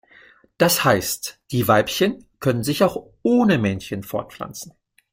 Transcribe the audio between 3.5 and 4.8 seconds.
Männchen fortpflanzen.